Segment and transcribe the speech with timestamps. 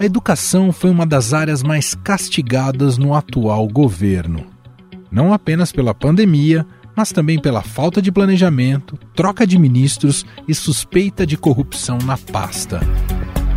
[0.00, 4.46] A educação foi uma das áreas mais castigadas no atual governo.
[5.10, 6.64] Não apenas pela pandemia,
[6.94, 12.80] mas também pela falta de planejamento, troca de ministros e suspeita de corrupção na pasta.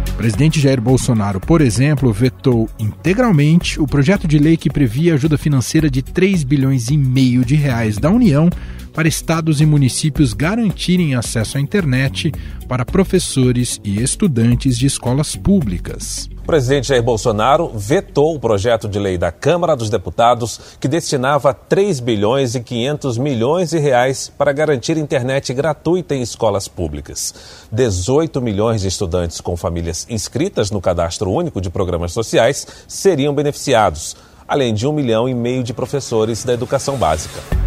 [0.09, 5.37] O presidente Jair Bolsonaro, por exemplo, vetou integralmente o projeto de lei que previa ajuda
[5.37, 8.49] financeira de 3 bilhões e meio de reais da União
[8.93, 12.31] para estados e municípios garantirem acesso à internet
[12.67, 16.29] para professores e estudantes de escolas públicas.
[16.41, 21.53] O presidente Jair Bolsonaro vetou o projeto de lei da Câmara dos Deputados que destinava
[21.53, 27.33] 3 bilhões e 500 milhões de reais para garantir internet gratuita em escolas públicas.
[27.71, 34.17] 18 milhões de estudantes com famílias inscritas no Cadastro Único de Programas Sociais seriam beneficiados,
[34.47, 37.60] além de um milhão e meio de professores da educação básica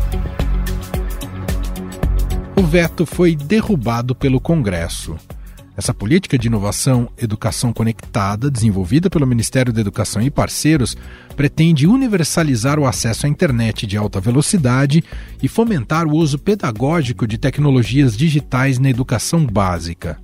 [2.75, 5.15] veto foi derrubado pelo Congresso.
[5.77, 10.97] Essa política de inovação Educação Conectada, desenvolvida pelo Ministério da Educação e parceiros,
[11.37, 15.05] pretende universalizar o acesso à internet de alta velocidade
[15.41, 20.19] e fomentar o uso pedagógico de tecnologias digitais na educação básica.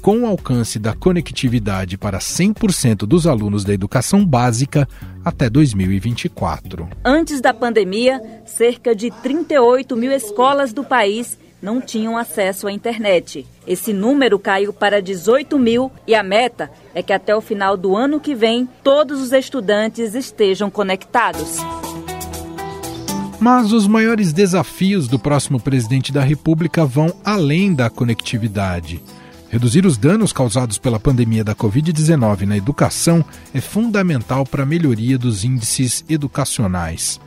[0.00, 4.88] Com o alcance da conectividade para 100% dos alunos da educação básica
[5.22, 6.88] até 2024.
[7.04, 13.46] Antes da pandemia, cerca de 38 mil escolas do país não tinham acesso à internet.
[13.66, 17.96] Esse número caiu para 18 mil e a meta é que até o final do
[17.96, 21.58] ano que vem todos os estudantes estejam conectados.
[23.38, 29.02] Mas os maiores desafios do próximo presidente da República vão além da conectividade.
[29.50, 35.18] Reduzir os danos causados pela pandemia da Covid-19 na educação é fundamental para a melhoria
[35.18, 37.18] dos índices educacionais.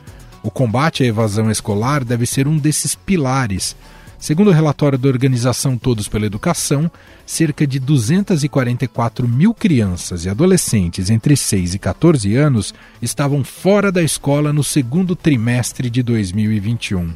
[0.42, 3.76] O combate à evasão escolar deve ser um desses pilares
[4.24, 6.90] Segundo o relatório da organização Todos pela Educação,
[7.26, 14.02] cerca de 244 mil crianças e adolescentes entre 6 e 14 anos estavam fora da
[14.02, 17.12] escola no segundo trimestre de 2021.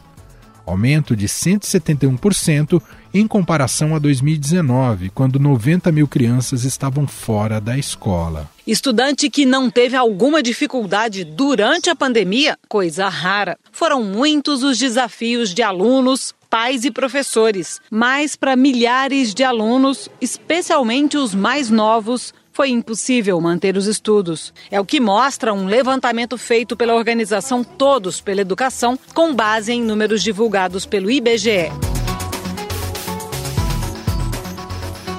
[0.67, 2.79] Aumento de 171%
[3.15, 8.51] em comparação a 2019, quando 90 mil crianças estavam fora da escola.
[8.67, 13.57] Estudante que não teve alguma dificuldade durante a pandemia, coisa rara.
[13.73, 21.17] Foram muitos os desafios de alunos, pais e professores, mas para milhares de alunos, especialmente
[21.17, 24.53] os mais novos, foi impossível manter os estudos.
[24.71, 29.83] É o que mostra um levantamento feito pela organização Todos pela Educação, com base em
[29.83, 31.71] números divulgados pelo IBGE.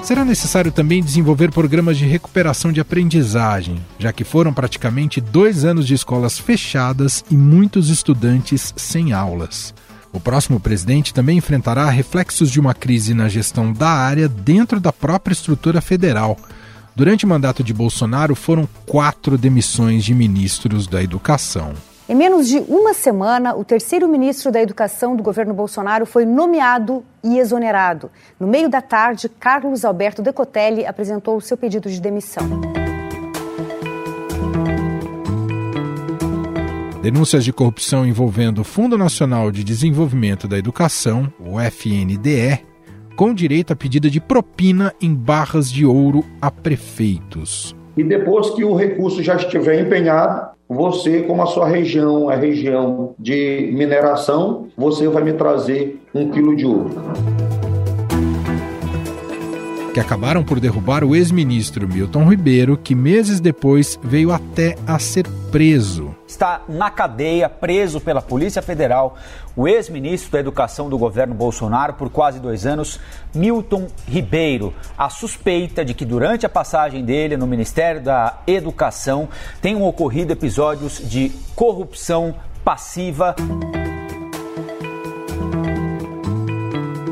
[0.02, 5.86] Será necessário também desenvolver programas de recuperação de aprendizagem, já que foram praticamente dois anos
[5.86, 9.72] de escolas fechadas e muitos estudantes sem aulas.
[10.12, 14.92] O próximo presidente também enfrentará reflexos de uma crise na gestão da área dentro da
[14.92, 16.36] própria estrutura federal.
[16.96, 21.74] Durante o mandato de Bolsonaro, foram quatro demissões de ministros da educação.
[22.08, 27.04] Em menos de uma semana, o terceiro ministro da Educação do governo Bolsonaro foi nomeado
[27.22, 28.10] e exonerado.
[28.38, 32.60] No meio da tarde, Carlos Alberto Decotelli apresentou o seu pedido de demissão.
[37.02, 42.60] Denúncias de corrupção envolvendo o Fundo Nacional de Desenvolvimento da Educação, o FNDE,
[43.16, 47.74] com direito a pedida de propina em barras de ouro a prefeitos.
[47.96, 53.14] E depois que o recurso já estiver empenhado, você, como a sua região é região
[53.18, 56.90] de mineração, você vai me trazer um quilo de ouro
[59.92, 65.26] que acabaram por derrubar o ex-ministro Milton Ribeiro, que meses depois veio até a ser
[65.50, 66.09] preso.
[66.30, 69.16] Está na cadeia, preso pela Polícia Federal,
[69.56, 73.00] o ex-ministro da Educação do governo Bolsonaro por quase dois anos,
[73.34, 74.72] Milton Ribeiro.
[74.96, 79.28] A suspeita de que durante a passagem dele no Ministério da Educação
[79.60, 83.34] tenham ocorrido episódios de corrupção passiva.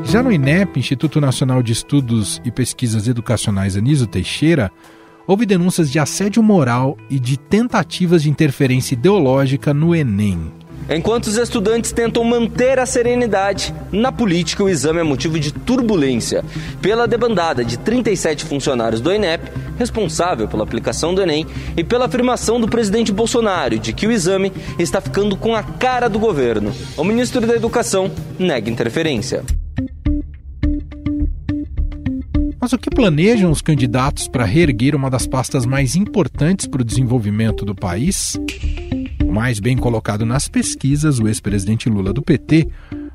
[0.05, 4.71] Já no INEP, Instituto Nacional de Estudos e Pesquisas Educacionais Anísio Teixeira,
[5.29, 10.51] houve denúncias de assédio moral e de tentativas de interferência ideológica no Enem.
[10.89, 16.43] Enquanto os estudantes tentam manter a serenidade, na política o exame é motivo de turbulência
[16.81, 21.45] pela debandada de 37 funcionários do INEP, responsável pela aplicação do Enem,
[21.77, 26.09] e pela afirmação do presidente Bolsonaro de que o exame está ficando com a cara
[26.09, 26.73] do governo.
[26.97, 28.09] O ministro da Educação
[28.39, 29.43] nega interferência.
[32.61, 36.85] Mas o que planejam os candidatos para reerguer uma das pastas mais importantes para o
[36.85, 38.37] desenvolvimento do país?
[39.25, 42.67] Mais bem colocado nas pesquisas, o ex-presidente Lula do PT,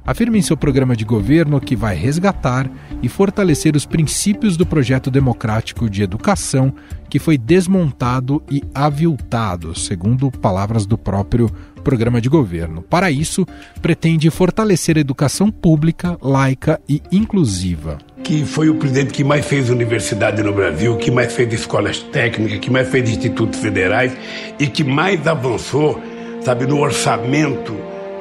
[0.07, 2.71] afirma em seu programa de governo que vai resgatar
[3.03, 6.73] e fortalecer os princípios do projeto democrático de educação
[7.09, 11.51] que foi desmontado e aviltado, segundo palavras do próprio
[11.83, 12.83] programa de governo.
[12.83, 13.47] Para isso,
[13.81, 17.99] pretende fortalecer a educação pública, laica e inclusiva.
[18.25, 22.59] Que foi o presidente que mais fez universidade no Brasil, que mais fez escolas técnicas,
[22.59, 24.17] que mais fez institutos federais
[24.59, 26.01] e que mais avançou,
[26.43, 27.77] sabe, no orçamento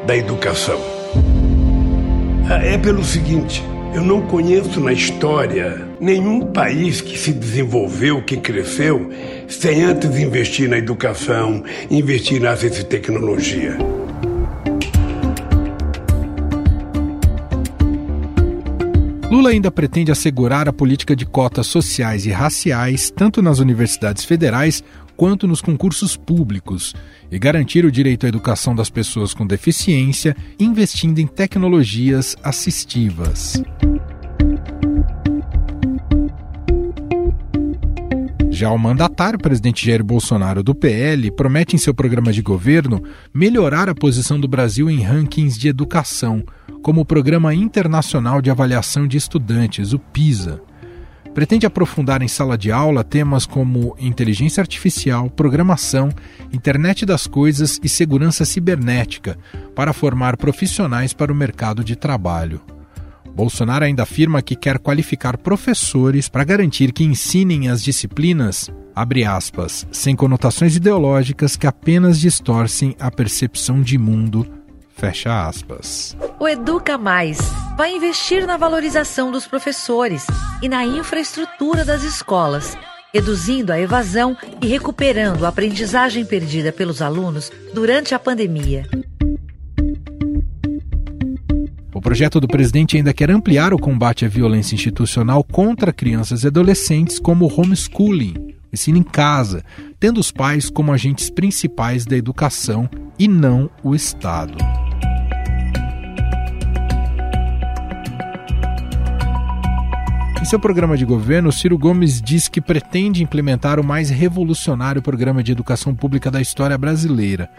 [0.05, 1.02] da educação.
[2.49, 3.63] É pelo seguinte,
[3.93, 9.09] eu não conheço na história nenhum país que se desenvolveu, que cresceu,
[9.47, 13.77] sem antes investir na educação, investir na ciência e tecnologia.
[19.31, 24.83] Lula ainda pretende assegurar a política de cotas sociais e raciais, tanto nas universidades federais
[25.15, 26.93] quanto nos concursos públicos,
[27.31, 33.61] e garantir o direito à educação das pessoas com deficiência, investindo em tecnologias assistivas.
[38.53, 43.89] Já o mandatário, presidente Jair Bolsonaro do PL, promete em seu programa de governo melhorar
[43.89, 46.43] a posição do Brasil em rankings de educação,
[46.83, 50.61] como o Programa Internacional de Avaliação de Estudantes, o PISA.
[51.33, 56.09] Pretende aprofundar em sala de aula temas como inteligência artificial, programação,
[56.51, 59.37] internet das coisas e segurança cibernética,
[59.73, 62.61] para formar profissionais para o mercado de trabalho.
[63.35, 68.69] Bolsonaro ainda afirma que quer qualificar professores para garantir que ensinem as disciplinas,
[69.27, 74.47] aspas, sem conotações ideológicas que apenas distorcem a percepção de mundo,
[74.95, 76.15] fecha aspas.
[76.39, 77.39] O Educa Mais
[77.75, 80.27] vai investir na valorização dos professores
[80.63, 82.75] e na infraestrutura das escolas,
[83.13, 88.89] reduzindo a evasão e recuperando a aprendizagem perdida pelos alunos durante a pandemia
[92.03, 97.17] projeto do presidente ainda quer ampliar o combate à violência institucional contra crianças e adolescentes,
[97.17, 99.63] como o homeschooling, ensino em casa,
[99.99, 104.57] tendo os pais como agentes principais da educação e não o Estado.
[110.43, 115.41] Em seu programa de governo, Ciro Gomes diz que pretende implementar o mais revolucionário programa
[115.41, 117.49] de educação pública da história brasileira.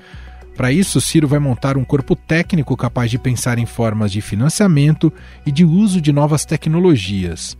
[0.55, 5.11] Para isso, Ciro vai montar um corpo técnico capaz de pensar em formas de financiamento
[5.47, 7.57] e de uso de novas tecnologias.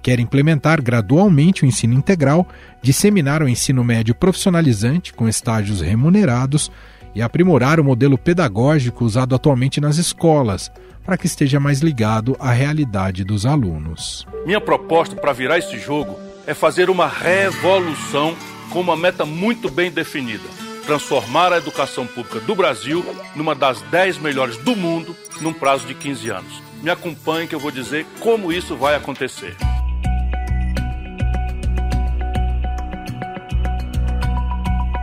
[0.00, 2.48] Quer implementar gradualmente o ensino integral,
[2.80, 6.72] disseminar o ensino médio profissionalizante com estágios remunerados
[7.14, 10.72] e aprimorar o modelo pedagógico usado atualmente nas escolas,
[11.04, 14.26] para que esteja mais ligado à realidade dos alunos.
[14.46, 18.36] Minha proposta para virar esse jogo é fazer uma revolução
[18.70, 23.04] com uma meta muito bem definida transformar a educação pública do Brasil
[23.34, 26.62] numa das 10 melhores do mundo num prazo de 15 anos.
[26.82, 29.56] Me acompanhe que eu vou dizer como isso vai acontecer.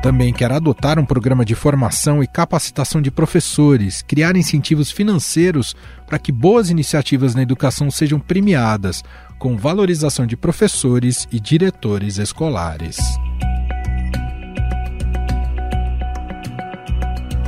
[0.02, 5.76] Também quer adotar um programa de formação e capacitação de professores, criar incentivos financeiros
[6.08, 9.04] para que boas iniciativas na educação sejam premiadas,
[9.38, 12.98] com valorização de professores e diretores escolares.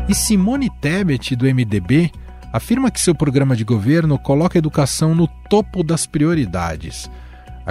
[0.09, 2.11] E Simone Tebet, do MDB,
[2.51, 7.09] afirma que seu programa de governo coloca a educação no topo das prioridades.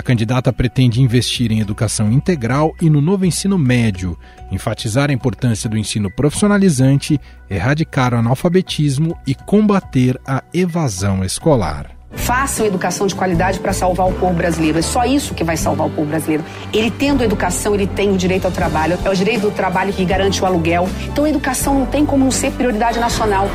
[0.01, 4.19] A candidata pretende investir em educação integral e no novo ensino médio,
[4.51, 11.91] enfatizar a importância do ensino profissionalizante, erradicar o analfabetismo e combater a evasão escolar.
[12.13, 14.79] Façam educação de qualidade para salvar o povo brasileiro.
[14.79, 16.45] É só isso que vai salvar o povo brasileiro.
[16.73, 18.99] Ele tendo educação, ele tem o direito ao trabalho.
[19.05, 20.89] É o direito do trabalho que garante o aluguel.
[21.13, 23.51] Então a educação não tem como não ser prioridade nacional.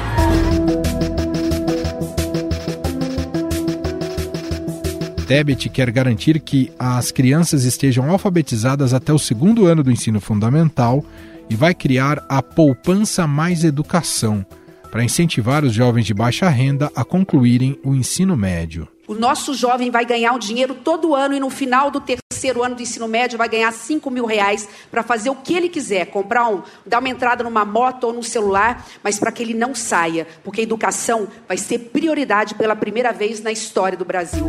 [5.25, 11.03] Tebet quer garantir que as crianças estejam alfabetizadas até o segundo ano do ensino fundamental
[11.49, 14.45] e vai criar a Poupança Mais Educação
[14.91, 18.87] para incentivar os jovens de baixa renda a concluírem o ensino médio.
[19.07, 22.75] O nosso jovem vai ganhar um dinheiro todo ano e no final do terceiro ano
[22.75, 26.47] do ensino médio vai ganhar 5 mil reais para fazer o que ele quiser, comprar
[26.49, 30.27] um, dar uma entrada numa moto ou num celular, mas para que ele não saia,
[30.43, 34.47] porque a educação vai ser prioridade pela primeira vez na história do Brasil.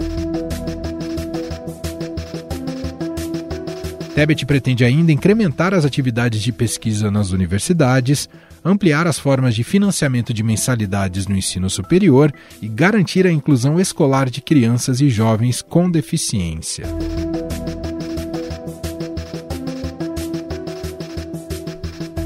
[4.17, 8.31] Tebet pretende ainda incrementar as atividades de pesquisa nas universidades,
[8.65, 12.33] ampliar as formas de financiamento de mensalidades no ensino superior
[12.63, 16.87] e garantir a inclusão escolar de crianças e jovens com deficiência.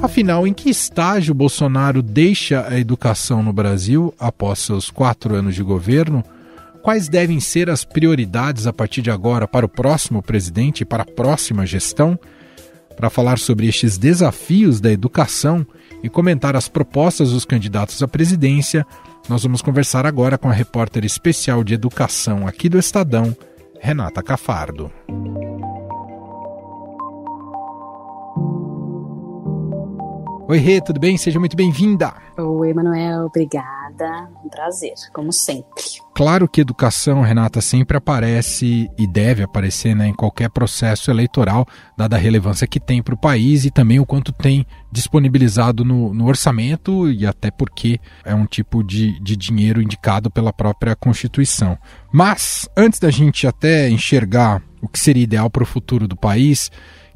[0.01, 5.63] Afinal, em que estágio Bolsonaro deixa a educação no Brasil após seus quatro anos de
[5.65, 6.25] governo?
[6.83, 11.03] Quais devem ser as prioridades a partir de agora para o próximo presidente e para
[11.03, 12.19] a próxima gestão?
[12.97, 15.67] Para falar sobre estes desafios da educação
[16.03, 18.87] e comentar as propostas dos candidatos à presidência,
[19.29, 23.37] nós vamos conversar agora com a repórter especial de educação aqui do Estadão,
[23.79, 24.91] Renata Cafardo.
[30.49, 31.17] Oi, Rê, tudo bem?
[31.17, 32.13] Seja muito bem-vinda.
[32.37, 33.80] Oi, Emanuel, obrigada.
[34.45, 35.83] Um prazer, como sempre.
[36.15, 41.67] Claro que educação, Renata, sempre aparece e deve aparecer né, em qualquer processo eleitoral,
[41.97, 46.13] dada a relevância que tem para o país e também o quanto tem disponibilizado no,
[46.13, 51.79] no, orçamento e até porque é um tipo de, de dinheiro indicado pela própria Constituição.
[52.13, 56.71] Mas, antes da gente até enxergar o que seria ideal para o futuro do país,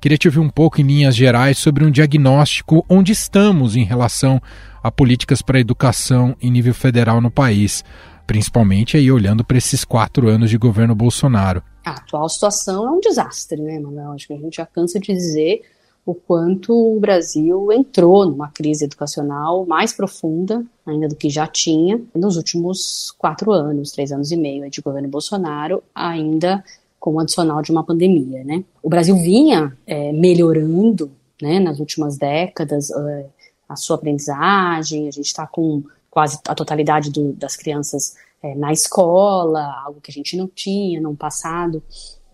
[0.04, 4.38] Queria te ouvir um pouco em linhas gerais sobre um diagnóstico onde estamos em relação
[4.84, 7.82] a políticas para a educação em nível federal no país,
[8.26, 11.62] principalmente aí olhando para esses quatro anos de governo Bolsonaro.
[11.86, 14.12] A atual situação é um desastre, né, Manuel?
[14.12, 15.62] Acho que a gente já cansa de dizer
[16.04, 21.98] o quanto o Brasil entrou numa crise educacional mais profunda ainda do que já tinha
[22.14, 26.62] nos últimos quatro anos, três anos e meio de governo Bolsonaro, ainda
[27.00, 28.62] como adicional de uma pandemia, né?
[28.82, 31.10] O Brasil vinha é, melhorando,
[31.40, 33.26] né, nas últimas décadas, é,
[33.74, 38.72] a sua aprendizagem, a gente está com quase a totalidade do, das crianças é, na
[38.72, 41.82] escola, algo que a gente não tinha no passado,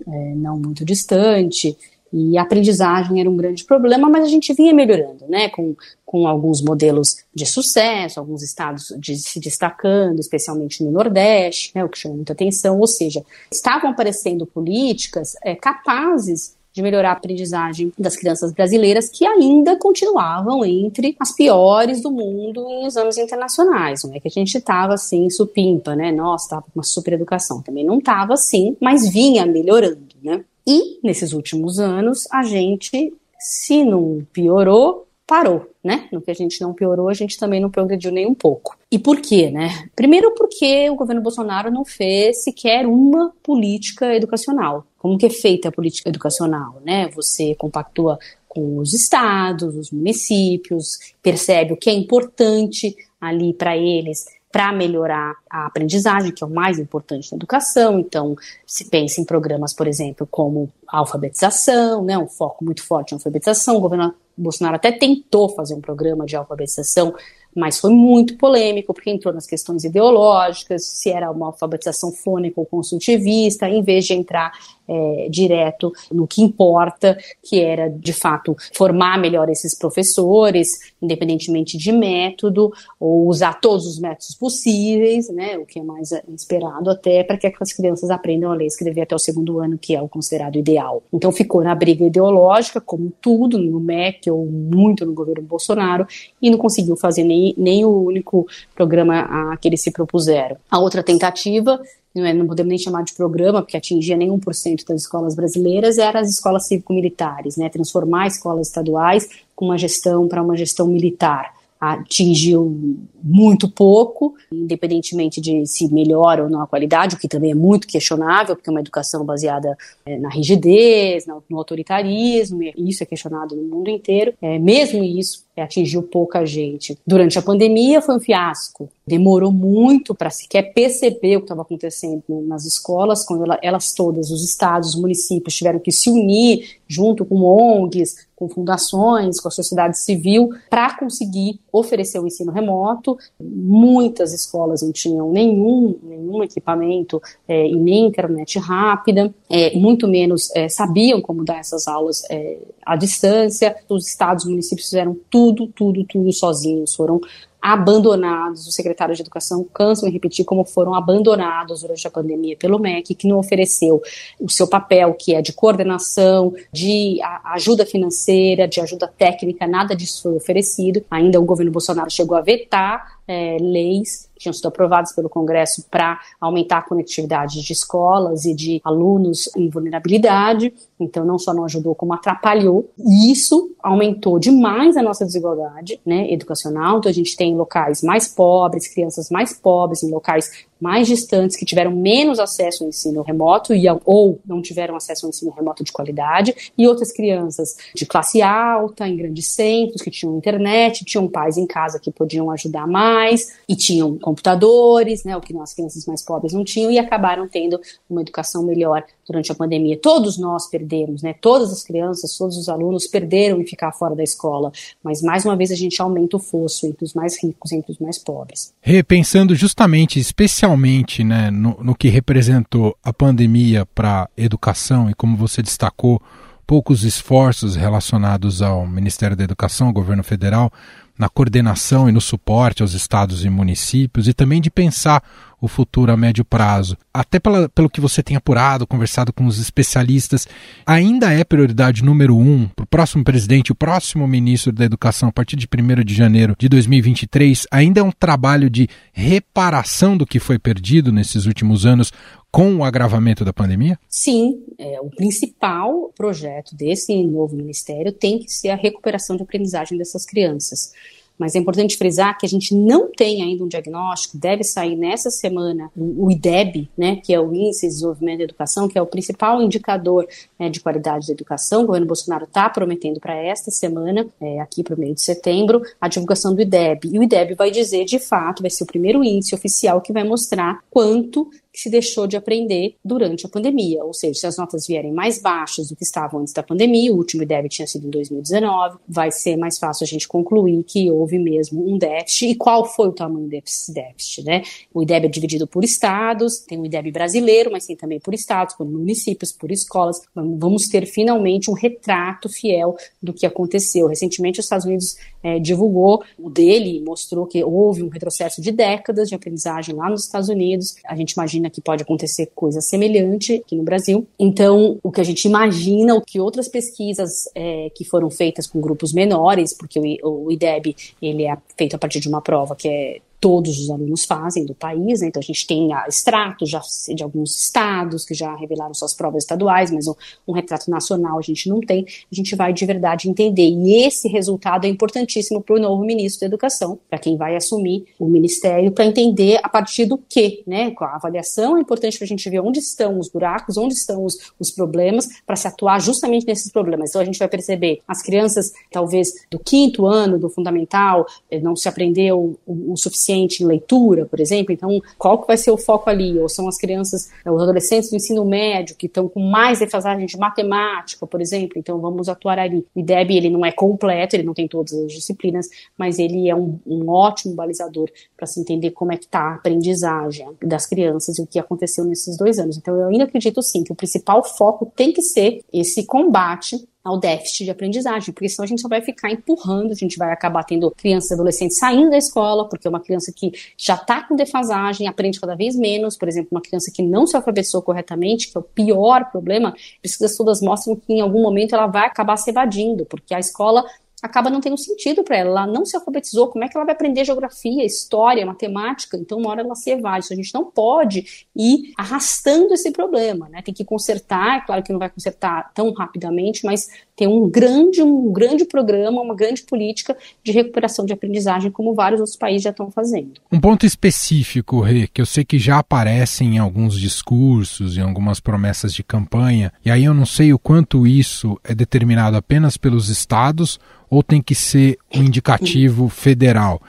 [0.07, 1.77] é, não muito distante,
[2.13, 6.27] e a aprendizagem era um grande problema, mas a gente vinha melhorando, né, com, com
[6.27, 11.99] alguns modelos de sucesso, alguns estados de, se destacando, especialmente no Nordeste, né, o que
[11.99, 18.17] chama muita atenção, ou seja, estavam aparecendo políticas é, capazes de melhorar a aprendizagem das
[18.17, 24.05] crianças brasileiras que ainda continuavam entre as piores do mundo em exames internacionais.
[24.05, 26.13] Não é que a gente estava assim, supimpa, né?
[26.13, 27.61] Nossa, estava com uma super educação.
[27.63, 30.45] Também não estava assim, mas vinha melhorando, né?
[30.67, 36.09] E nesses últimos anos, a gente, se não piorou, parou, né?
[36.11, 38.77] No que a gente não piorou, a gente também não progrediu nem um pouco.
[38.91, 39.89] E por quê, né?
[39.95, 44.85] Primeiro porque o governo Bolsonaro não fez sequer uma política educacional.
[44.99, 47.09] Como que é feita a política educacional, né?
[47.15, 48.19] Você compactua
[48.49, 55.35] com os estados, os municípios, percebe o que é importante ali para eles para melhorar
[55.49, 57.99] a aprendizagem, que é o mais importante na educação.
[57.99, 58.35] Então,
[58.67, 63.77] se pensa em programas, por exemplo, como alfabetização, né, um foco muito forte em alfabetização.
[63.77, 67.15] O governo Bolsonaro até tentou fazer um programa de alfabetização
[67.55, 72.67] mas foi muito polêmico, porque entrou nas questões ideológicas, se era uma alfabetização fônica ou
[72.67, 74.53] consultivista, em vez de entrar
[74.91, 80.69] é, direto no que importa, que era, de fato, formar melhor esses professores,
[81.01, 86.91] independentemente de método, ou usar todos os métodos possíveis, né, o que é mais esperado
[86.91, 89.95] até para que as crianças aprendam a ler e escrever até o segundo ano, que
[89.95, 91.03] é o considerado ideal.
[91.13, 96.07] Então ficou na briga ideológica, como tudo no MEC ou muito no governo Bolsonaro,
[96.43, 100.57] e não conseguiu fazer nem, nem o único programa a, que eles se propuseram.
[100.71, 101.81] A outra tentativa
[102.15, 105.99] não, é, não podemos nem chamar de programa, porque atingia nem 1% das escolas brasileiras,
[105.99, 111.53] eram as escolas cívico-militares, né, transformar escolas estaduais com uma gestão para uma gestão militar
[111.81, 117.55] atingiu muito pouco, independentemente de se melhora ou não a qualidade, o que também é
[117.55, 123.07] muito questionável, porque é uma educação baseada é, na rigidez, no autoritarismo, e isso é
[123.07, 124.35] questionado no mundo inteiro.
[124.43, 126.99] É, mesmo isso atingiu pouca gente.
[127.07, 128.89] Durante a pandemia foi um fiasco.
[129.07, 134.31] Demorou muito para sequer perceber o que estava acontecendo nas escolas, quando ela, elas todas,
[134.31, 139.51] os estados, os municípios, tiveram que se unir junto com ONGs, com fundações, com a
[139.51, 143.19] sociedade civil, para conseguir oferecer o ensino remoto.
[143.39, 150.51] Muitas escolas não tinham nenhum, nenhum equipamento é, e nem internet rápida, é, muito menos
[150.57, 153.77] é, sabiam como dar essas aulas é, à distância.
[153.89, 157.21] Os estados e municípios fizeram tudo, tudo, tudo sozinhos, foram
[157.61, 158.67] abandonados.
[158.67, 163.15] Os secretários de educação cansam em repetir como foram abandonados durante a pandemia pelo MEC,
[163.15, 164.01] que não ofereceu
[164.41, 170.23] o seu papel, que é de coordenação, de ajuda financeira, de ajuda técnica, nada disso
[170.23, 171.05] foi oferecido.
[171.11, 176.19] Ainda o governo Bolsonaro chegou a vetar é, leis tinham sido aprovadas pelo Congresso para
[176.41, 180.73] aumentar a conectividade de escolas e de alunos em vulnerabilidade.
[180.99, 182.89] Então, não só não ajudou, como atrapalhou.
[182.99, 186.99] E isso aumentou demais a nossa desigualdade né, educacional.
[186.99, 191.65] Então, a gente tem locais mais pobres, crianças mais pobres, em locais mais distantes, que
[191.65, 195.93] tiveram menos acesso ao ensino remoto e, ou não tiveram acesso ao ensino remoto de
[195.93, 201.59] qualidade, e outras crianças de classe alta, em grandes centros, que tinham internet, tinham pais
[201.59, 206.23] em casa que podiam ajudar mais, e tinham computadores, né, o que as crianças mais
[206.23, 209.99] pobres não tinham, e acabaram tendo uma educação melhor durante a pandemia.
[210.01, 211.35] Todos nós perdemos, né?
[211.41, 214.71] Todas as crianças, todos os alunos perderam em ficar fora da escola.
[215.03, 217.91] Mas mais uma vez a gente aumenta o fosso entre os mais ricos e entre
[217.91, 218.73] os mais pobres.
[218.81, 225.37] Repensando justamente, especialmente, né, no, no que representou a pandemia para a educação e como
[225.37, 226.23] você destacou,
[226.67, 230.73] poucos esforços relacionados ao Ministério da Educação, ao governo federal,
[231.21, 235.23] na coordenação e no suporte aos estados e municípios e também de pensar
[235.61, 236.97] o futuro a médio prazo.
[237.13, 240.49] Até pela, pelo que você tem apurado, conversado com os especialistas,
[240.87, 245.33] ainda é prioridade número um para o próximo presidente, o próximo ministro da Educação, a
[245.33, 250.39] partir de 1 de janeiro de 2023, ainda é um trabalho de reparação do que
[250.39, 252.13] foi perdido nesses últimos anos
[252.51, 253.99] com o agravamento da pandemia?
[254.09, 259.97] Sim, é, o principal projeto desse novo ministério tem que ser a recuperação de aprendizagem
[259.97, 260.93] dessas crianças.
[261.41, 265.31] Mas é importante frisar que a gente não tem ainda um diagnóstico, deve sair nessa
[265.31, 269.07] semana o IDEB, né, que é o Índice de Desenvolvimento da Educação, que é o
[269.07, 270.29] principal indicador
[270.59, 271.83] né, de qualidade da educação.
[271.83, 275.81] O governo Bolsonaro está prometendo para esta semana, é, aqui para o meio de setembro,
[275.99, 277.09] a divulgação do IDEB.
[277.11, 280.25] E o IDEB vai dizer, de fato, vai ser o primeiro índice oficial que vai
[280.25, 284.05] mostrar quanto que se deixou de aprender durante a pandemia.
[284.05, 287.17] Ou seja, se as notas vierem mais baixas do que estavam antes da pandemia, o
[287.17, 291.39] último IDEB tinha sido em 2019, vai ser mais fácil a gente concluir que houve
[291.39, 292.51] mesmo um déficit.
[292.51, 294.45] E qual foi o tamanho desse déficit?
[294.45, 294.63] Né?
[294.93, 298.75] O IDEB é dividido por estados, tem o IDEB brasileiro, mas tem também por estados,
[298.75, 300.23] por municípios, por escolas.
[300.35, 304.09] Vamos ter finalmente um retrato fiel do que aconteceu.
[304.09, 309.29] Recentemente, os Estados Unidos é, divulgou o dele, mostrou que houve um retrocesso de décadas
[309.29, 310.97] de aprendizagem lá nos Estados Unidos.
[311.07, 314.27] A gente imagina que pode acontecer coisa semelhante aqui no Brasil.
[314.39, 318.81] Então, o que a gente imagina, o que outras pesquisas é, que foram feitas com
[318.81, 322.89] grupos menores, porque o, o IDEB ele é feito a partir de uma prova que
[322.89, 325.29] é todos os alunos fazem do país, né?
[325.29, 329.91] então a gente tem extratos já de alguns estados que já revelaram suas provas estaduais,
[329.91, 330.15] mas um,
[330.47, 334.29] um, retrato nacional a gente não tem, a gente vai de verdade entender, e esse
[334.29, 338.93] resultado é importantíssimo para o novo ministro da Educação, para quem vai assumir o ministério,
[338.93, 342.61] para entender a partir do que, né, a avaliação é importante para a gente ver
[342.61, 347.09] onde estão os buracos, onde estão os, os problemas, para se atuar justamente nesses problemas,
[347.09, 351.75] então a gente vai perceber, as crianças, talvez do quinto ano do fundamental, eh, não
[351.75, 355.71] se aprendeu o, o suficiente deficiente em leitura, por exemplo, então qual que vai ser
[355.71, 356.39] o foco ali?
[356.39, 360.37] Ou são as crianças, os adolescentes do ensino médio que estão com mais defasagem de
[360.37, 362.85] matemática, por exemplo, então vamos atuar ali.
[362.95, 366.55] O IDEB, ele não é completo, ele não tem todas as disciplinas, mas ele é
[366.55, 371.39] um, um ótimo balizador para se entender como é que está a aprendizagem das crianças
[371.39, 372.77] e o que aconteceu nesses dois anos.
[372.77, 377.19] Então eu ainda acredito sim que o principal foco tem que ser esse combate ao
[377.19, 380.63] déficit de aprendizagem, porque senão a gente só vai ficar empurrando, a gente vai acabar
[380.65, 385.09] tendo crianças e adolescentes saindo da escola, porque uma criança que já está com defasagem
[385.09, 388.61] aprende cada vez menos, por exemplo, uma criança que não se alfabetizou corretamente, que é
[388.61, 393.07] o pior problema, pesquisas todas mostram que em algum momento ela vai acabar se evadindo,
[393.07, 393.85] porque a escola
[394.23, 395.51] acaba não tendo sentido para ela.
[395.51, 396.49] Ela não se alfabetizou.
[396.49, 399.17] Como é que ela vai aprender geografia, história, matemática?
[399.17, 400.27] Então, uma hora ela se evade.
[400.27, 403.63] Então, a gente não pode ir arrastando esse problema, né?
[403.63, 404.59] Tem que consertar.
[404.59, 406.89] É claro que não vai consertar tão rapidamente, mas
[407.21, 412.19] ter um grande, um grande programa, uma grande política de recuperação de aprendizagem, como vários
[412.19, 413.33] outros países já estão fazendo.
[413.53, 418.41] Um ponto específico, Rê, que eu sei que já aparece em alguns discursos, em algumas
[418.41, 423.11] promessas de campanha, e aí eu não sei o quanto isso é determinado apenas pelos
[423.11, 423.79] estados
[424.09, 426.81] ou tem que ser um indicativo federal?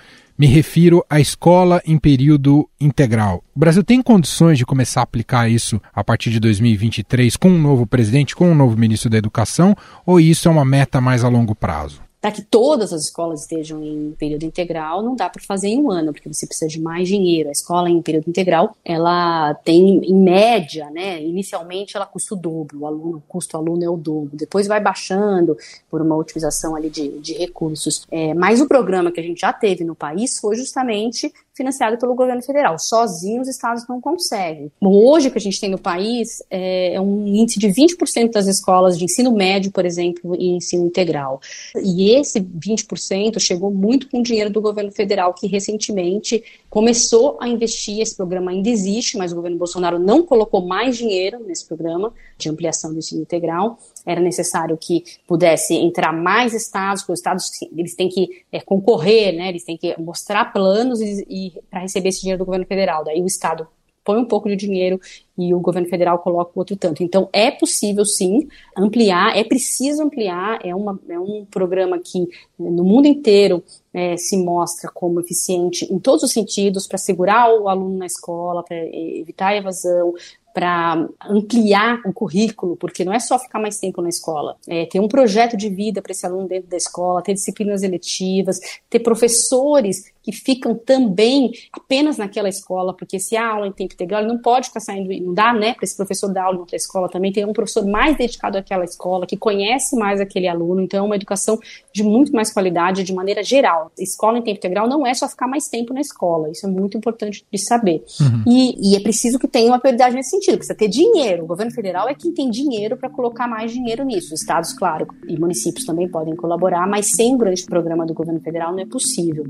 [0.41, 3.43] Me refiro à escola em período integral.
[3.55, 7.61] O Brasil tem condições de começar a aplicar isso a partir de 2023 com um
[7.61, 11.29] novo presidente, com um novo ministro da Educação, ou isso é uma meta mais a
[11.29, 12.01] longo prazo?
[12.21, 15.89] Para que todas as escolas estejam em período integral, não dá para fazer em um
[15.89, 17.49] ano, porque você precisa de mais dinheiro.
[17.49, 22.81] A escola em período integral, ela tem, em média, né, inicialmente ela custa o dobro,
[22.81, 25.57] o, aluno, o custo aluno é o dobro, depois vai baixando
[25.89, 28.05] por uma utilização ali de, de recursos.
[28.11, 32.15] É, mas o programa que a gente já teve no país foi justamente financiado pelo
[32.15, 32.77] governo federal.
[32.79, 34.71] Sozinhos os estados não conseguem.
[34.81, 38.47] Hoje o que a gente tem no país é, é um índice de 20% das
[38.47, 41.39] escolas de ensino médio, por exemplo, e ensino integral.
[41.75, 47.99] E esse 20% chegou muito com dinheiro do governo federal, que recentemente começou a investir.
[47.99, 52.49] Esse programa ainda existe, mas o governo Bolsonaro não colocou mais dinheiro nesse programa de
[52.49, 53.77] ampliação do ensino integral.
[54.05, 59.35] Era necessário que pudesse entrar mais estados, porque os estados eles têm que é, concorrer,
[59.35, 63.03] né, eles têm que mostrar planos e, e para receber esse dinheiro do governo federal.
[63.03, 63.67] Daí o estado
[64.03, 64.99] põe um pouco de dinheiro
[65.37, 67.03] e o governo federal coloca o outro tanto.
[67.03, 72.83] Então, é possível, sim, ampliar, é preciso ampliar, é, uma, é um programa que no
[72.83, 77.97] mundo inteiro é, se mostra como eficiente em todos os sentidos, para segurar o aluno
[77.97, 80.13] na escola, para evitar a evasão,
[80.53, 84.99] para ampliar o currículo, porque não é só ficar mais tempo na escola, é ter
[84.99, 88.59] um projeto de vida para esse aluno dentro da escola, ter disciplinas eletivas,
[88.89, 94.21] ter professores que ficam também apenas naquela escola, porque se há aula em tempo integral,
[94.21, 96.75] ele não pode ficar saindo, não dá, né, para esse professor dar aula em outra
[96.75, 100.99] escola também, tem um professor mais dedicado àquela escola, que conhece mais aquele aluno, então
[100.99, 101.59] é uma educação
[101.93, 103.91] de muito mais qualidade de maneira geral.
[103.97, 106.97] Escola em tempo integral não é só ficar mais tempo na escola, isso é muito
[106.97, 108.03] importante de saber.
[108.19, 108.43] Uhum.
[108.47, 111.43] E, e, é preciso que tenha uma prioridade nesse sentido, precisa ter dinheiro.
[111.43, 114.33] O governo federal é quem tem dinheiro para colocar mais dinheiro nisso.
[114.33, 118.71] Estados, claro, e municípios também podem colaborar, mas sem um grande programa do governo federal
[118.71, 119.43] não é possível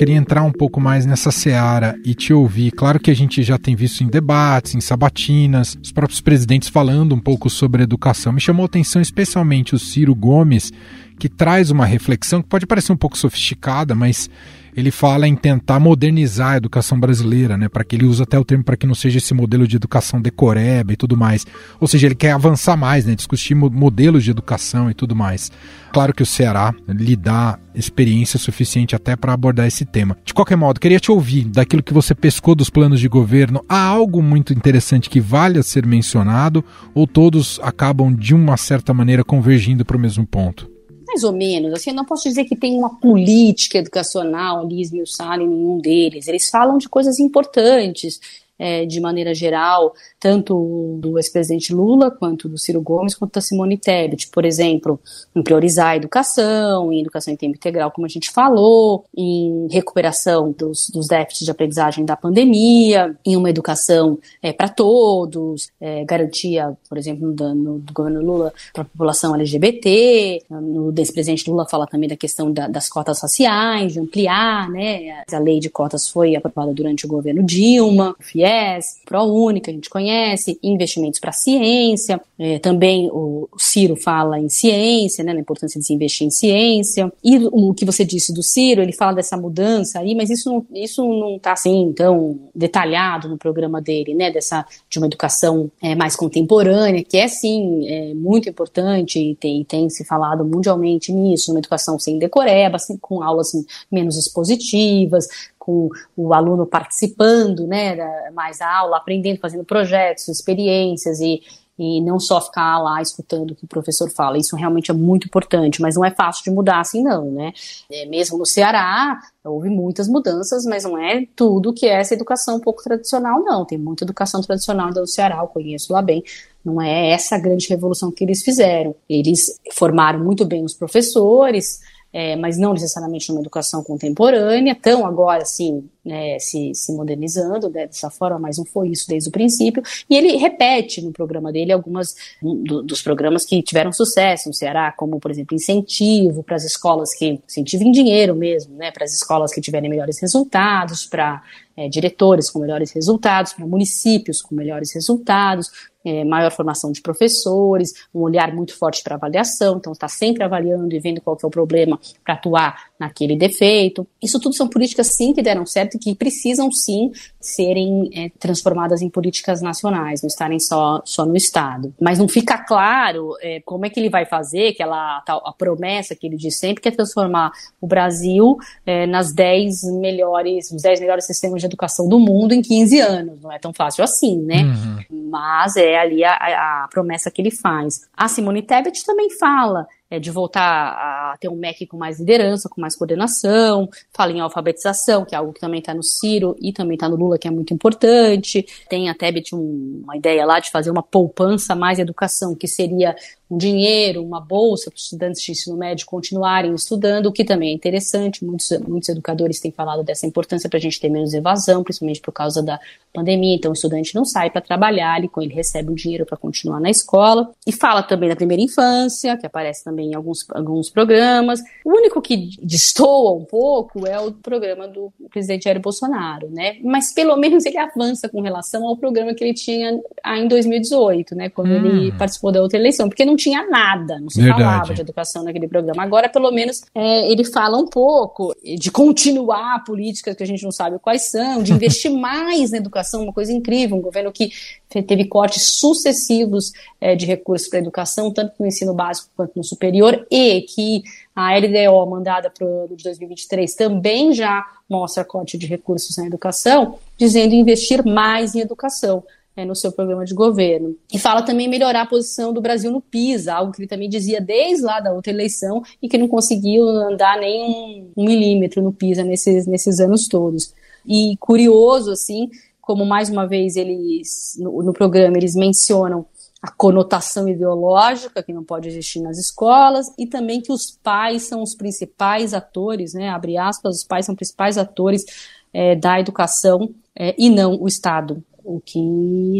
[0.00, 2.70] queria entrar um pouco mais nessa seara e te ouvir.
[2.70, 7.14] Claro que a gente já tem visto em debates, em sabatinas, os próprios presidentes falando
[7.14, 8.32] um pouco sobre educação.
[8.32, 10.72] Me chamou a atenção especialmente o Ciro Gomes,
[11.18, 14.30] que traz uma reflexão que pode parecer um pouco sofisticada, mas
[14.76, 18.44] ele fala em tentar modernizar a educação brasileira, né, para que ele use até o
[18.44, 21.46] termo para que não seja esse modelo de educação decoreba e tudo mais.
[21.78, 25.50] Ou seja, ele quer avançar mais, né, discutir modelos de educação e tudo mais.
[25.92, 30.16] Claro que o Ceará lhe dá experiência suficiente até para abordar esse tema.
[30.24, 33.64] De qualquer modo, queria te ouvir daquilo que você pescou dos planos de governo.
[33.68, 38.94] Há algo muito interessante que vale a ser mencionado ou todos acabam de uma certa
[38.94, 40.79] maneira convergindo para o mesmo ponto?
[41.10, 45.42] Mais ou menos, assim, eu não posso dizer que tem uma política educacional ali esmiuçada
[45.42, 46.28] em nenhum deles.
[46.28, 48.20] Eles falam de coisas importantes,
[48.60, 53.78] é, de maneira geral, tanto do ex-presidente Lula, quanto do Ciro Gomes, quanto da Simone
[53.78, 55.00] Tebet, por exemplo,
[55.34, 60.52] em priorizar a educação, em educação em tempo integral, como a gente falou, em recuperação
[60.52, 66.76] dos, dos déficits de aprendizagem da pandemia, em uma educação é, para todos, é, garantia,
[66.86, 71.86] por exemplo, no, no, do governo Lula para a população LGBT, no ex-presidente Lula fala
[71.86, 76.36] também da questão da, das cotas raciais, de ampliar, né, a lei de cotas foi
[76.36, 82.20] aprovada durante o governo Dilma, o FIES, ProUni, que a gente conhece, investimentos para ciência,
[82.38, 87.12] é, também o Ciro fala em ciência, né, na importância de se investir em ciência,
[87.22, 91.02] e o que você disse do Ciro, ele fala dessa mudança aí, mas isso isso
[91.02, 96.16] não está assim tão detalhado no programa dele, né, dessa, de uma educação é, mais
[96.16, 101.60] contemporânea, que é sim é, muito importante e tem, tem se falado mundialmente nisso, uma
[101.60, 103.52] educação sem decoreba, assim, com aulas
[103.90, 105.28] menos expositivas,
[105.60, 107.94] com o aluno participando, né,
[108.32, 111.42] mais da aula, aprendendo, fazendo projetos, experiências e,
[111.78, 114.38] e não só ficar lá escutando o que o professor fala.
[114.38, 117.52] Isso realmente é muito importante, mas não é fácil de mudar assim, não, né?
[117.92, 122.56] É, mesmo no Ceará, houve muitas mudanças, mas não é tudo que é essa educação
[122.56, 123.66] um pouco tradicional, não.
[123.66, 126.24] Tem muita educação tradicional no Ceará, eu conheço lá bem.
[126.64, 128.94] Não é essa grande revolução que eles fizeram.
[129.06, 131.80] Eles formaram muito bem os professores,
[132.12, 137.86] é, mas não necessariamente numa educação contemporânea, tão agora assim né, se, se modernizando né,
[137.86, 139.82] dessa forma, mas não foi isso desde o princípio.
[140.08, 144.92] E ele repete no programa dele algumas do, dos programas que tiveram sucesso no Ceará,
[144.92, 149.12] como, por exemplo, incentivo para as escolas que incentivo em dinheiro mesmo, né, para as
[149.12, 151.42] escolas que tiverem melhores resultados, para
[151.76, 155.70] é, diretores com melhores resultados, para municípios com melhores resultados,
[156.04, 160.94] é, maior formação de professores, um olhar muito forte para avaliação, então está sempre avaliando
[160.94, 164.06] e vendo qual que é o problema para atuar naquele defeito.
[164.22, 167.10] Isso tudo são políticas sim que deram certo e que precisam sim
[167.40, 171.94] serem é, transformadas em políticas nacionais, não estarem só, só no Estado.
[171.98, 176.14] Mas não fica claro é, como é que ele vai fazer, aquela a, a promessa
[176.14, 181.00] que ele diz sempre, que é transformar o Brasil é, nas 10 melhores, os 10
[181.00, 183.40] melhores sistemas de educação do mundo em 15 anos.
[183.40, 184.62] Não é tão fácil assim, né?
[184.62, 185.30] Uhum.
[185.30, 188.02] Mas é ali a, a promessa que ele faz.
[188.14, 192.68] A Simone Tebet também fala é, de voltar a ter um MEC com mais liderança,
[192.68, 196.72] com mais coordenação, fala em alfabetização, que é algo que também está no Ciro e
[196.72, 198.66] também está no Lula, que é muito importante.
[198.88, 203.14] Tem a Tebet um, uma ideia lá de fazer uma poupança mais educação, que seria
[203.50, 207.70] um dinheiro, uma bolsa para os estudantes de ensino médio continuarem estudando, o que também
[207.70, 208.44] é interessante.
[208.44, 212.30] Muitos, muitos educadores têm falado dessa importância para a gente ter menos evasão, principalmente por
[212.30, 212.78] causa da
[213.12, 213.56] pandemia.
[213.56, 216.90] Então, o estudante não sai para trabalhar, ele, ele recebe o dinheiro para continuar na
[216.90, 217.50] escola.
[217.66, 221.60] E fala também da primeira infância, que aparece também em alguns, alguns programas.
[221.84, 226.76] O único que destoa um pouco é o programa do presidente Jair Bolsonaro, né?
[226.84, 231.48] Mas pelo menos ele avança com relação ao programa que ele tinha em 2018, né?
[231.48, 231.86] Quando hum.
[231.86, 234.62] ele participou da outra eleição, porque não tinha nada, não se Verdade.
[234.62, 236.02] falava de educação naquele programa.
[236.02, 240.70] Agora, pelo menos, é, ele fala um pouco de continuar políticas que a gente não
[240.70, 244.50] sabe quais são, de investir mais na educação, uma coisa incrível, um governo que
[244.88, 249.64] teve cortes sucessivos é, de recursos para a educação, tanto no ensino básico quanto no
[249.64, 251.02] superior, e que
[251.34, 256.26] a LDO mandada para o ano de 2023 também já mostra corte de recursos na
[256.26, 259.24] educação, dizendo investir mais em educação
[259.56, 260.96] é, no seu programa de governo.
[261.12, 264.40] E fala também melhorar a posição do Brasil no PISA, algo que ele também dizia
[264.40, 268.92] desde lá da outra eleição e que não conseguiu andar nem um, um milímetro no
[268.92, 270.72] PISA nesses, nesses anos todos.
[271.06, 272.48] E curioso, assim,
[272.80, 276.26] como mais uma vez eles, no, no programa, eles mencionam
[276.62, 281.62] a conotação ideológica que não pode existir nas escolas e também que os pais são
[281.62, 285.24] os principais atores, né, abre aspas, os pais são os principais atores
[285.72, 289.00] é, da educação é, e não o Estado o que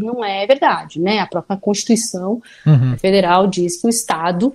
[0.03, 1.19] não é verdade, né?
[1.19, 2.97] A própria Constituição uhum.
[2.99, 4.55] Federal diz que o Estado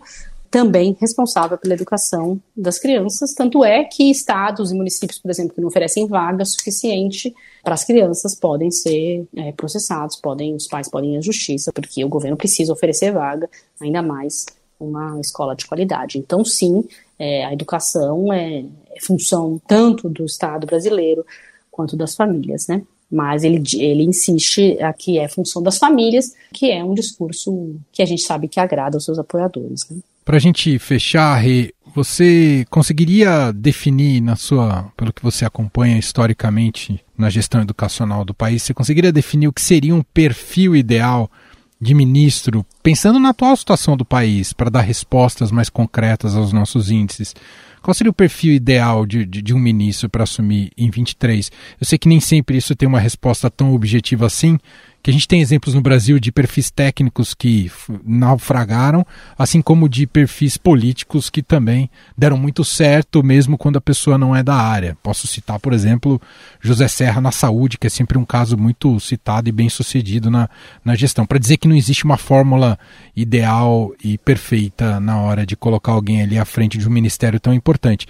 [0.55, 5.53] também é responsável pela educação das crianças, tanto é que estados e municípios, por exemplo,
[5.53, 10.89] que não oferecem vaga suficiente para as crianças podem ser é, processados, podem, os pais
[10.89, 13.49] podem ir à justiça, porque o governo precisa oferecer vaga,
[13.81, 14.45] ainda mais
[14.79, 16.17] uma escola de qualidade.
[16.17, 16.85] Então, sim,
[17.19, 21.25] é, a educação é, é função tanto do Estado brasileiro
[21.69, 22.81] quanto das famílias, né?
[23.11, 28.05] Mas ele, ele insiste que é função das famílias, que é um discurso que a
[28.05, 29.81] gente sabe que agrada aos seus apoiadores.
[29.89, 29.97] Né?
[30.23, 36.99] Para a gente fechar, Rê, você conseguiria definir na sua, pelo que você acompanha historicamente
[37.17, 41.31] na gestão educacional do país, você conseguiria definir o que seria um perfil ideal
[41.79, 46.89] de ministro, pensando na atual situação do país, para dar respostas mais concretas aos nossos
[46.89, 47.35] índices?
[47.85, 51.51] Qual seria o perfil ideal de, de, de um ministro para assumir em 23?
[51.79, 54.57] Eu sei que nem sempre isso tem uma resposta tão objetiva assim,
[55.05, 57.71] que a gente tem exemplos no Brasil de perfis técnicos que
[58.03, 59.05] naufragaram,
[59.37, 64.35] assim como de perfis políticos que também deram muito certo, mesmo quando a pessoa não
[64.35, 64.97] é da área.
[65.03, 66.19] Posso citar, por exemplo,
[66.59, 70.49] José Serra na saúde, que é sempre um caso muito citado e bem sucedido na,
[70.83, 71.23] na gestão.
[71.23, 72.75] Para dizer que não existe uma fórmula
[73.15, 77.53] ideal e perfeita na hora de colocar alguém ali à frente de um ministério tão
[77.53, 78.07] importante.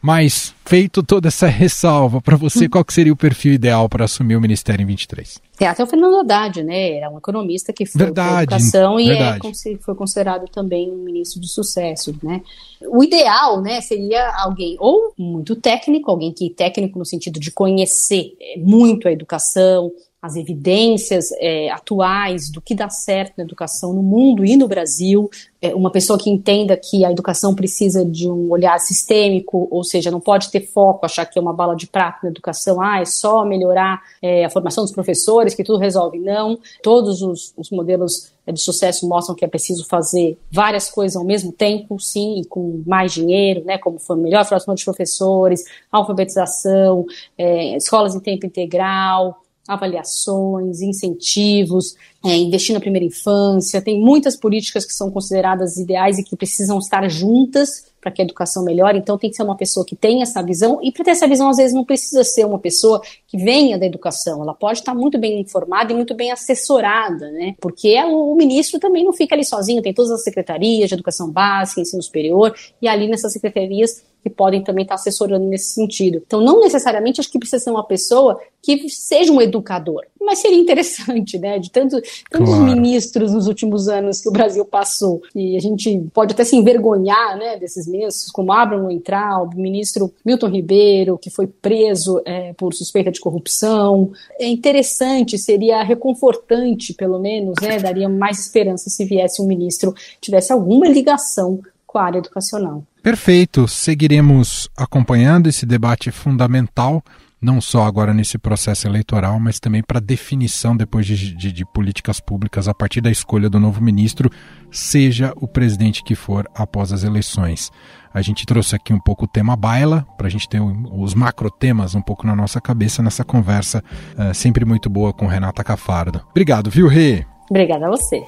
[0.00, 2.70] Mas, feito toda essa ressalva, para você, hum.
[2.70, 5.40] qual que seria o perfil ideal para assumir o Ministério em 23?
[5.60, 6.98] É, até o Fernando Haddad, né?
[6.98, 9.38] Era um economista que foi verdade, educação e é,
[9.80, 12.42] foi considerado também um ministro de sucesso, né?
[12.80, 18.36] O ideal, né, seria alguém ou muito técnico, alguém que técnico no sentido de conhecer
[18.40, 24.02] é, muito a educação, as evidências é, atuais do que dá certo na educação no
[24.02, 25.30] mundo e no Brasil,
[25.62, 30.10] é, uma pessoa que entenda que a educação precisa de um olhar sistêmico, ou seja,
[30.10, 33.04] não pode ter foco, achar que é uma bala de prata na educação, ah, é
[33.04, 36.18] só melhorar é, a formação dos professores, que tudo resolve.
[36.18, 41.16] Não, todos os, os modelos é, de sucesso mostram que é preciso fazer várias coisas
[41.16, 47.06] ao mesmo tempo, sim, com mais dinheiro, né, como foi melhor formação de professores, alfabetização,
[47.36, 53.82] é, escolas em tempo integral, avaliações, incentivos, é, investir na primeira infância.
[53.82, 58.24] Tem muitas políticas que são consideradas ideais e que precisam estar juntas para que a
[58.24, 58.98] educação melhore.
[58.98, 60.80] Então, tem que ser uma pessoa que tenha essa visão.
[60.82, 63.84] E para ter essa visão, às vezes, não precisa ser uma pessoa que venha da
[63.84, 64.42] educação.
[64.42, 67.54] Ela pode estar muito bem informada e muito bem assessorada, né?
[67.60, 69.82] Porque o, ministro também não fica ali sozinho.
[69.82, 74.62] Tem todas as secretarias de educação básica, ensino superior, e ali nessas secretarias que podem
[74.64, 76.22] também estar assessorando nesse sentido.
[76.26, 80.58] Então, não necessariamente acho que precisa ser uma pessoa que seja um educador, mas seria
[80.58, 81.58] interessante, né?
[81.58, 82.64] De tanto, tantos claro.
[82.64, 85.22] ministros nos últimos anos que o Brasil passou.
[85.34, 90.12] E a gente pode até se envergonhar, né, desses ministros, como Abraham Weintraub, o ministro
[90.24, 94.12] Milton Ribeiro, que foi preso é, por suspeita de corrupção.
[94.38, 97.78] É interessante, seria reconfortante, pelo menos, né?
[97.78, 102.84] Daria mais esperança se viesse um ministro tivesse alguma ligação com a área educacional.
[103.02, 103.66] Perfeito.
[103.66, 107.02] Seguiremos acompanhando esse debate fundamental,
[107.40, 112.20] não só agora nesse processo eleitoral, mas também para definição depois de, de, de, políticas
[112.20, 114.30] públicas a partir da escolha do novo ministro,
[114.70, 117.70] seja o presidente que for após as eleições.
[118.12, 121.50] A gente trouxe aqui um pouco o tema baila, para a gente ter os macro
[121.50, 123.82] temas um pouco na nossa cabeça nessa conversa
[124.16, 126.24] uh, sempre muito boa com Renata Cafardo.
[126.30, 127.24] Obrigado, viu, Rê?
[127.50, 128.24] Obrigada a você.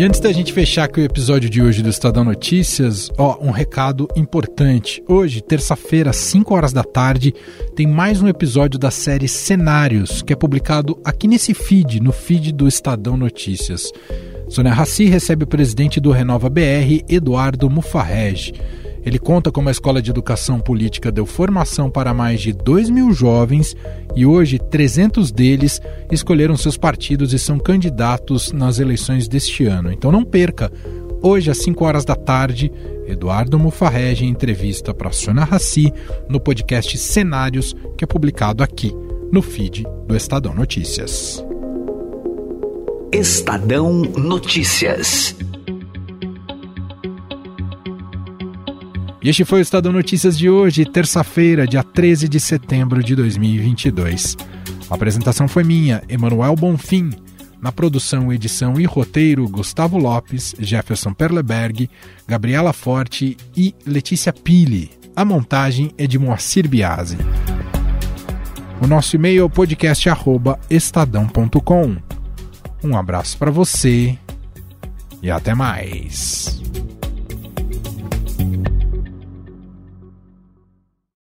[0.00, 3.50] E antes da gente fechar aqui o episódio de hoje do Estadão Notícias, ó, um
[3.50, 5.04] recado importante.
[5.06, 7.34] Hoje, terça-feira, 5 horas da tarde,
[7.76, 12.50] tem mais um episódio da série Cenários, que é publicado aqui nesse feed, no feed
[12.50, 13.92] do Estadão Notícias.
[14.48, 18.54] Sônia Raci recebe o presidente do Renova BR, Eduardo Mufarrege.
[19.04, 23.12] Ele conta como a Escola de Educação Política deu formação para mais de 2 mil
[23.12, 23.76] jovens
[24.14, 29.90] e hoje 300 deles escolheram seus partidos e são candidatos nas eleições deste ano.
[29.90, 30.70] Então não perca!
[31.22, 32.72] Hoje, às 5 horas da tarde,
[33.06, 35.92] Eduardo Mufarrege entrevista para Sônia Raci
[36.28, 38.90] no podcast Cenários, que é publicado aqui
[39.30, 41.44] no feed do Estadão Notícias.
[43.12, 45.36] Estadão Notícias.
[49.22, 54.34] E este foi o Estadão Notícias de hoje, terça-feira, dia 13 de setembro de 2022.
[54.88, 57.10] A apresentação foi minha, Emanuel Bonfim.
[57.60, 61.90] Na produção, edição e roteiro, Gustavo Lopes, Jefferson Perleberg,
[62.26, 64.90] Gabriela Forte e Letícia Pili.
[65.14, 67.18] A montagem é de Moacir Biasi.
[68.80, 71.96] O nosso e-mail é podcast@estadão.com.
[72.82, 74.18] Um abraço para você
[75.22, 76.58] e até mais.